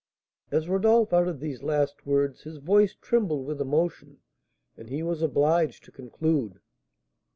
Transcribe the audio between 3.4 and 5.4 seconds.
with emotion, and he was